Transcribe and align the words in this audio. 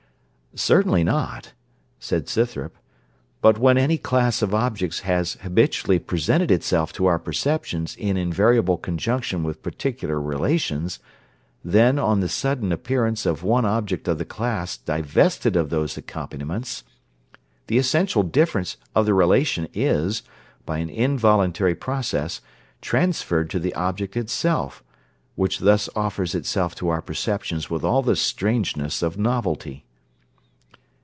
'Certainly 0.53 1.01
not,' 1.05 1.53
said 1.97 2.27
Scythrop; 2.27 2.75
'but 3.39 3.57
when 3.57 3.77
any 3.77 3.97
class 3.97 4.41
of 4.41 4.53
objects 4.53 4.99
has 4.99 5.35
habitually 5.39 5.97
presented 5.97 6.51
itself 6.51 6.91
to 6.91 7.05
our 7.05 7.17
perceptions 7.17 7.95
in 7.95 8.17
invariable 8.17 8.75
conjunction 8.77 9.43
with 9.43 9.63
particular 9.63 10.19
relations, 10.19 10.99
then, 11.63 11.97
on 11.97 12.19
the 12.19 12.27
sudden 12.27 12.73
appearance 12.73 13.25
of 13.25 13.43
one 13.43 13.63
object 13.63 14.09
of 14.09 14.17
the 14.17 14.25
class 14.25 14.75
divested 14.75 15.55
of 15.55 15.69
those 15.69 15.95
accompaniments, 15.95 16.83
the 17.67 17.77
essential 17.77 18.21
difference 18.21 18.75
of 18.93 19.05
the 19.05 19.13
relation 19.13 19.69
is, 19.73 20.21
by 20.65 20.79
an 20.79 20.89
involuntary 20.89 21.75
process, 21.75 22.41
transferred 22.81 23.49
to 23.49 23.57
the 23.57 23.73
object 23.75 24.17
itself, 24.17 24.83
which 25.35 25.59
thus 25.59 25.87
offers 25.95 26.35
itself 26.35 26.75
to 26.75 26.89
our 26.89 27.01
perceptions 27.01 27.69
with 27.69 27.85
all 27.85 28.01
the 28.01 28.17
strangeness 28.17 29.01
of 29.01 29.17
novelty.' 29.17 29.85